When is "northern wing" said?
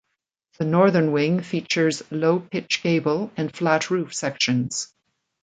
0.65-1.41